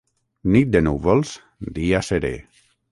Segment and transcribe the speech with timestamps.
[0.55, 1.35] Nit de núvols,
[1.79, 2.35] dia serè.